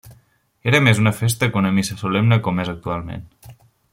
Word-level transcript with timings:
Era 0.71 0.79
més 0.85 1.01
una 1.01 1.11
festa 1.17 1.51
que 1.51 1.59
una 1.61 1.71
missa 1.77 1.99
solemne 2.03 2.39
com 2.47 2.65
és 2.65 2.75
actualment. 2.77 3.31